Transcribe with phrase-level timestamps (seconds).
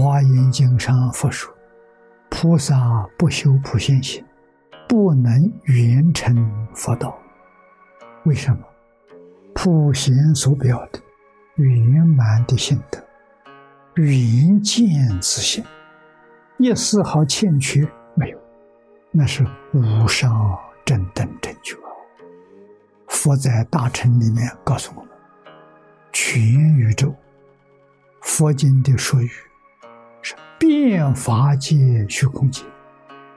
[0.00, 1.52] 华严经》上佛说
[2.30, 4.24] ：“菩萨不修普贤行，
[4.88, 7.18] 不能圆成佛道。
[8.24, 8.60] 为什么？
[9.56, 11.00] 普贤所表的
[11.56, 13.04] 圆满的心德，
[13.96, 14.88] 圆见
[15.20, 15.64] 之心，
[16.58, 18.38] 一丝毫欠缺没有，
[19.10, 19.44] 那是
[19.74, 21.74] 无上正等正觉。
[23.08, 25.10] 佛在大乘里面告诉我们：
[26.12, 26.40] 全
[26.76, 27.12] 宇宙，
[28.22, 29.28] 佛经的说语。”
[30.22, 32.64] 是变法界、虚空界，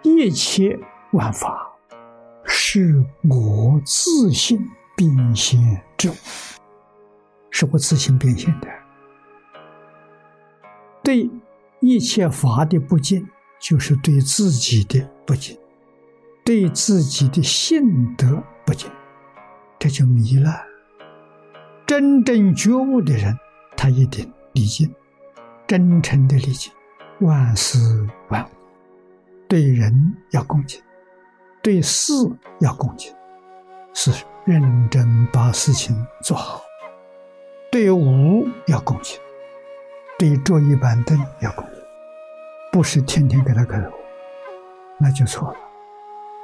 [0.03, 0.79] 一切
[1.11, 1.71] 万法
[2.43, 4.59] 是我自性
[4.95, 5.59] 变现
[5.97, 6.13] 之物，
[7.49, 8.67] 是我自性变现的。
[11.03, 11.29] 对
[11.79, 13.27] 一切法的不敬，
[13.59, 15.57] 就是对自己的不敬，
[16.43, 18.89] 对自己的性德不敬，
[19.79, 20.51] 这就迷了。
[21.85, 23.37] 真正觉悟的人，
[23.75, 24.93] 他一定礼敬，
[25.71, 26.69] 真诚的理解。
[27.21, 27.79] 万事
[28.27, 28.49] 万物，
[29.47, 30.81] 对人要恭敬，
[31.63, 32.11] 对事
[32.59, 33.15] 要恭敬，
[33.93, 34.11] 是
[34.43, 36.59] 认真把事情做好；
[37.71, 39.17] 对物要恭敬，
[40.19, 41.81] 对桌椅板凳要恭敬，
[42.73, 43.93] 不是天天给他磕头，
[44.99, 45.57] 那就错了。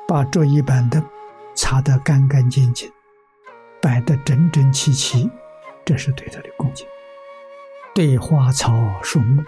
[0.07, 1.03] 把桌椅板凳
[1.53, 2.89] 擦得干干净净，
[3.81, 5.29] 摆得整整齐齐，
[5.83, 6.87] 这是对他的恭敬；
[7.97, 9.43] 对花草树木。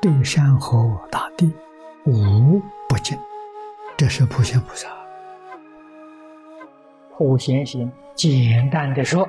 [0.00, 1.54] 对山河大地
[2.04, 3.16] 无不敬，
[3.96, 4.88] 这是普贤菩萨。
[7.16, 9.28] 普贤行，简单的说，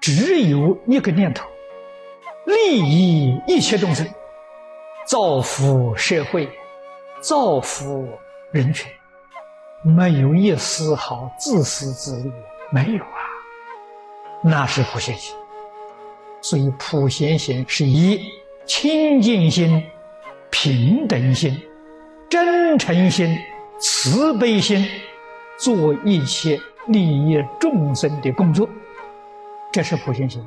[0.00, 1.44] 只有一个念头：
[2.44, 4.06] 利益一切众生，
[5.04, 6.48] 造福社会，
[7.20, 8.08] 造福
[8.52, 8.88] 人群，
[9.82, 12.32] 没有一丝毫自私自利，
[12.70, 13.18] 没有啊，
[14.44, 15.36] 那是普贤行。
[16.40, 18.20] 所以普贤行是一。
[18.68, 19.80] 清净心、
[20.50, 21.56] 平等心、
[22.28, 23.38] 真诚心、
[23.78, 24.84] 慈悲心，
[25.56, 28.68] 做一切利益众生的工作，
[29.72, 30.44] 这是普贤行，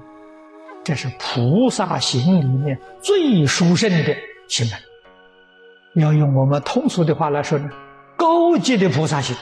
[0.83, 4.13] 这是菩萨行里面最殊胜的
[4.49, 6.01] 行为。
[6.01, 7.69] 要用我们通俗的话来说呢，
[8.17, 9.33] 高级的菩萨行，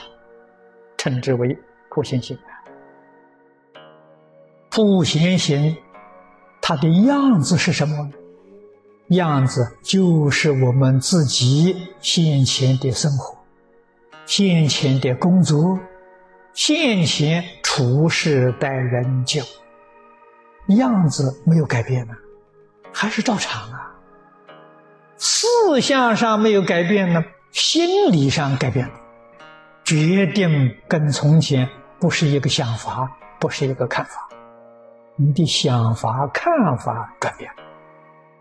[0.96, 1.58] 称之为
[1.90, 2.38] 普贤行。
[4.70, 5.76] 普贤行，
[6.68, 8.12] 它的样子是什么呢？
[9.16, 13.38] 样子就是我们自己先前的生活，
[14.26, 15.78] 先前的工作，
[16.52, 19.40] 先前处事待人就，
[20.76, 22.12] 样子没有改变呢，
[22.92, 23.94] 还是照常啊。
[25.16, 28.94] 思想上没有改变呢，心理上改变了，
[29.84, 31.66] 决定跟从前
[31.98, 34.27] 不是一个想法，不是一个看法，
[35.20, 37.50] 你的想法看法转变。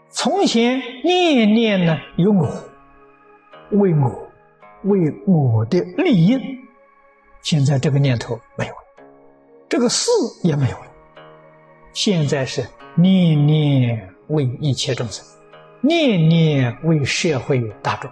[0.10, 2.48] 从前念念呢有我，
[3.72, 4.30] 为我，
[4.84, 6.40] 为我的利益。
[7.42, 8.80] 现在这个念头没有了，
[9.68, 10.12] 这个事
[10.44, 10.86] 也没有了。
[11.94, 12.64] 现在是
[12.96, 15.26] 念念为一切众生，
[15.82, 18.12] 念念为社会大众。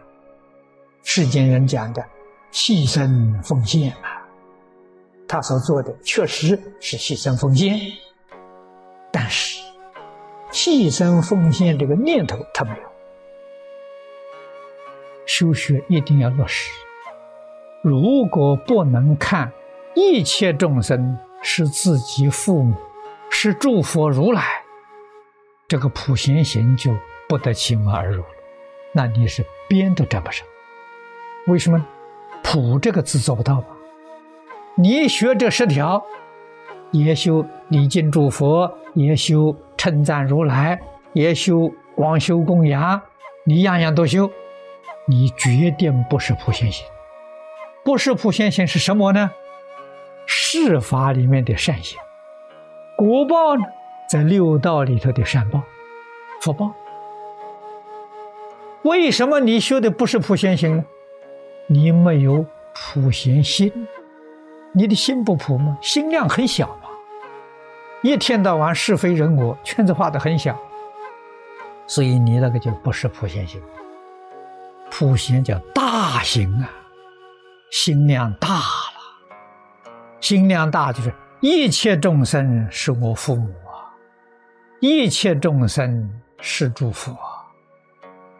[1.03, 2.03] 世间人讲的
[2.51, 4.25] 牺牲奉献啊，
[5.27, 7.79] 他所做的确实是牺牲奉献，
[9.25, 9.59] 但是。
[10.51, 12.89] 牺牲奉献这个念头，他没有。
[15.25, 16.69] 修学一定要落实。
[17.81, 19.51] 如果不能看
[19.95, 22.75] 一切众生是自己父母，
[23.31, 24.63] 是诸佛如来，
[25.67, 26.95] 这个普贤行就
[27.27, 28.29] 不得其门而入了。
[28.93, 30.45] 那你是边都沾不上。
[31.47, 31.83] 为什么？
[32.43, 33.67] 普这个字做不到吧。
[34.75, 36.05] 你学这十条，
[37.03, 39.55] 也修礼敬诸佛，也修。
[39.77, 40.79] 称赞如来，
[41.13, 42.99] 也修广修供养，
[43.43, 44.31] 你样样都修，
[45.05, 46.83] 你决定不是普贤行。
[47.83, 49.29] 不是普贤行是什么呢？
[50.25, 51.99] 世法里面的善行，
[52.97, 53.63] 果报呢，
[54.09, 55.61] 在六道里头的善报、
[56.41, 56.73] 福报。
[58.81, 60.85] 为什么你修的不是普贤行呢？
[61.67, 62.43] 你没有
[62.73, 63.87] 普贤心，
[64.71, 65.77] 你的心不普吗？
[65.81, 66.75] 心量很小。
[68.05, 70.55] 一天到晚是非人我，圈子画的很小，
[71.87, 73.59] 所以你那个就不是普贤行。
[74.91, 76.69] 普贤叫大行啊，
[77.71, 79.89] 心量大了，
[80.21, 83.89] 心量大就是一切众生是我父母啊，
[84.79, 86.07] 一切众生
[86.39, 87.49] 是诸佛啊，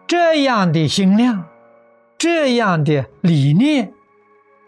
[0.06, 1.44] 这样的心量，
[2.20, 3.92] 这样的理念，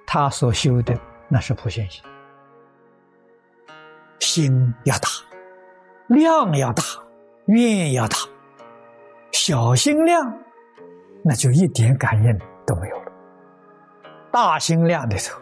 [0.07, 2.03] 他所修的那是普贤行。
[4.19, 5.08] 心要大，
[6.08, 6.84] 量要大，
[7.46, 8.18] 愿要大，
[9.31, 10.34] 小心量，
[11.24, 13.12] 那就一点感应都没有了。
[14.31, 15.40] 大心量里头，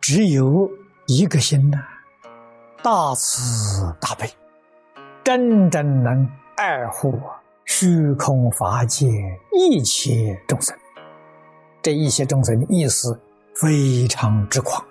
[0.00, 0.68] 只有
[1.06, 1.78] 一个心呐，
[2.82, 4.28] 大慈大悲，
[5.22, 7.18] 真正能爱护
[7.66, 9.06] 虚空法界
[9.52, 10.76] 一切众生。
[11.82, 13.18] 这一切众生的意思
[13.54, 14.84] 非常之广，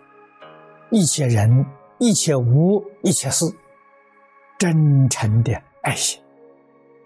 [0.90, 1.66] 一切人、
[2.00, 3.46] 一切无、一切事，
[4.58, 6.20] 真诚的爱心。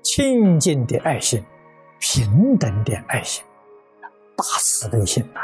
[0.03, 1.43] 清净的爱心，
[1.99, 3.43] 平等的爱心，
[4.35, 5.39] 大慈悲心呐！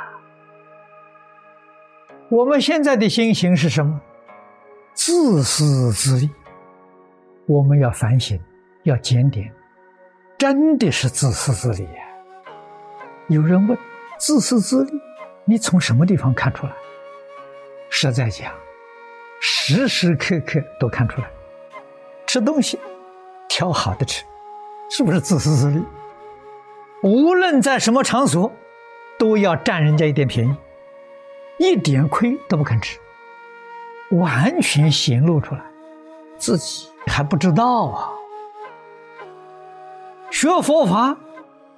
[2.30, 4.00] 我们现在的心情是什么？
[4.94, 6.30] 自私自利。
[7.48, 8.40] 我们要反省，
[8.84, 9.52] 要检点，
[10.38, 12.06] 真的是自私自利呀！
[13.30, 13.76] 有人问：
[14.20, 14.92] 自私自利，
[15.46, 16.74] 你从什么地方看出来？
[17.90, 18.54] 实在讲，
[19.40, 21.28] 时时刻刻都看出来。
[22.26, 22.80] 吃东西，
[23.48, 24.24] 挑好的吃。
[24.92, 25.84] 是不是自私自利？
[27.04, 28.52] 无论在什么场所，
[29.20, 30.56] 都要占人家一点便宜，
[31.60, 33.00] 一点亏都不肯吃，
[34.12, 35.62] 完全显露出来，
[36.38, 38.10] 自己还不知道啊！
[40.32, 41.16] 学佛法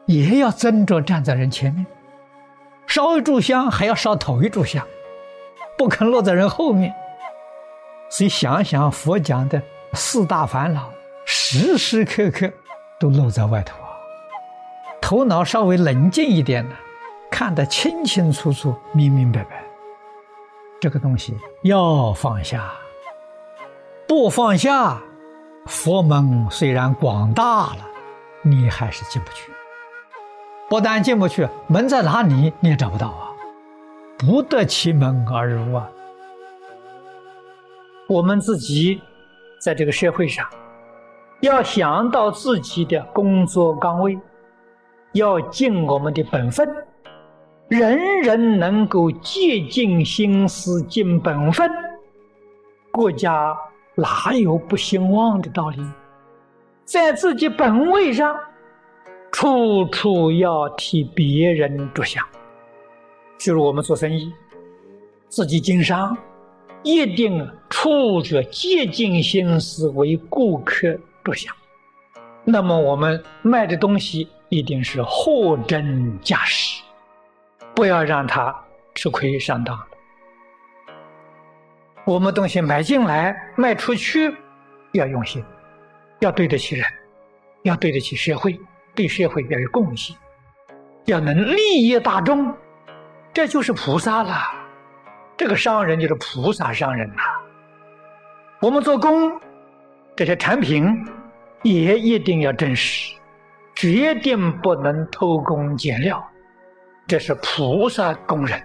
[0.06, 1.86] 也要争着站在人前面，
[2.88, 4.88] 烧一炷香还要烧头一炷香，
[5.78, 6.96] 不肯落在人后面。
[8.12, 9.60] 所以想想佛讲的
[9.94, 10.92] 四大烦恼，
[11.26, 12.52] 时时刻刻。
[13.00, 13.90] 都露在外头啊！
[15.02, 16.76] 头脑稍微冷静一点呢，
[17.32, 19.64] 看得清清楚楚、明明白白。
[20.80, 22.72] 这个东西要放下，
[24.08, 25.02] 不放下，
[25.66, 27.88] 佛门虽然广大了，
[28.44, 29.52] 你还是进不去。
[30.70, 33.32] 不但进不去，门在哪里你也找不到啊！
[34.20, 35.90] 不得其门而入啊！
[38.12, 39.02] 我们自己
[39.58, 40.46] 在这个社会上。
[41.40, 44.20] 要想到自己的工作岗位，
[45.14, 46.70] 要尽我们的本分，
[47.70, 51.72] 人人能够竭尽心思尽本分，
[52.92, 53.58] 国家
[53.96, 55.78] 哪有不兴旺的道理？
[56.84, 58.38] 在自己本位上，
[59.32, 62.28] 处处要替别人着想。
[63.38, 64.34] 就是我们做生意，
[65.30, 66.16] 自己经商，
[66.84, 70.98] 一定处着竭尽心思为顾客。
[71.24, 71.54] 着想，
[72.44, 76.82] 那么我们卖的东西一定是货真价实，
[77.76, 78.56] 不要让他
[78.96, 79.80] 吃亏上当。
[82.06, 84.36] 我们东西买进来卖出去，
[84.94, 85.46] 要用心，
[86.22, 86.84] 要对得起人，
[87.62, 88.60] 要对得起社会，
[88.96, 90.18] 对社会要有贡献，
[91.06, 92.52] 要能利益大众，
[93.32, 94.61] 这就是菩萨了。
[95.42, 97.24] 这个商人就是菩萨商人呐。
[98.60, 99.42] 我们做工。
[100.16, 100.96] 这些产品
[101.64, 103.16] 也一定要真实，
[103.74, 106.24] 决定不能偷工减料，
[107.08, 108.62] 这是菩萨工人。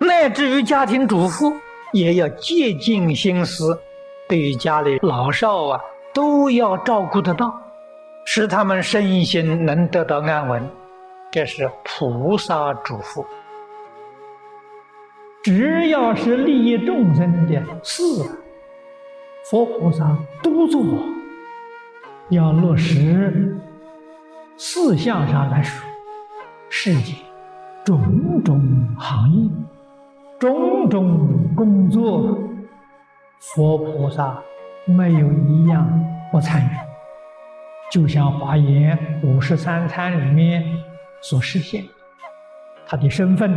[0.00, 1.52] 乃至于家庭主妇，
[1.92, 3.78] 也要竭尽心思，
[4.26, 5.78] 对于家里老少啊
[6.14, 7.54] 都要照顾得到，
[8.24, 10.66] 使他们身心能得到安稳。
[11.30, 13.22] 这是菩萨嘱咐。
[15.44, 18.02] 只要是利益众生的事。
[19.50, 20.82] 佛菩萨都做，
[22.30, 23.54] 要落实
[24.56, 25.86] 四项上来说，
[26.70, 27.12] 世界
[27.84, 28.58] 种种
[28.98, 29.50] 行业、
[30.38, 32.38] 种种工作，
[33.38, 34.42] 佛菩萨
[34.86, 35.86] 没有一样
[36.32, 36.70] 不参与。
[37.92, 40.64] 就像《华严》五十三参里面
[41.20, 41.84] 所实现，
[42.86, 43.54] 他的身份，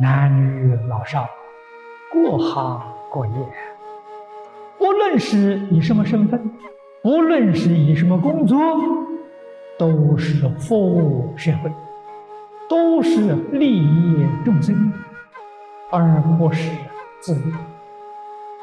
[0.00, 1.28] 男女老少，
[2.12, 2.82] 各行
[3.12, 3.32] 各业。
[4.78, 6.50] 不论是以什么身份，
[7.02, 8.58] 不论是以什么工作，
[9.78, 11.72] 都是服务社会，
[12.68, 14.92] 都是利益众生，
[15.90, 16.70] 而不是
[17.20, 17.52] 自利。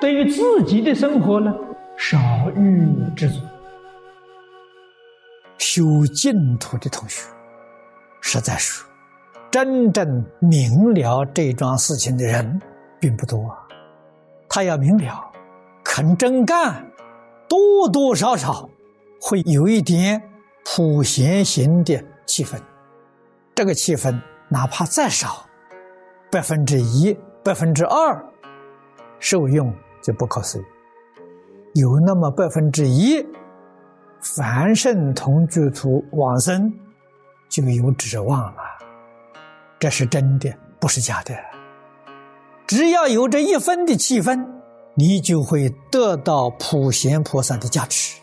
[0.01, 1.53] 对于自己的生活呢，
[1.95, 2.17] 少
[2.55, 3.39] 欲知足。
[5.57, 7.29] 修净土的同学，
[8.19, 8.83] 实在是
[9.51, 12.61] 真正明了这桩事情的人
[12.99, 13.55] 并不多，
[14.47, 15.25] 他要明了。
[15.83, 16.85] 肯真干，
[17.47, 18.69] 多多少少
[19.19, 20.21] 会有一点
[20.63, 22.59] 普贤行的气氛。
[23.55, 25.47] 这个气氛哪怕再少，
[26.31, 28.23] 百分之一、百分之二，
[29.17, 30.63] 受用就不可思议。
[31.73, 33.25] 有那么百分之一，
[34.21, 36.71] 凡圣同居土往生，
[37.49, 38.61] 就有指望了。
[39.79, 41.33] 这是真的，不是假的。
[42.67, 44.59] 只要有这一分的气氛。
[44.95, 48.19] 你就会得到普贤菩萨的加持。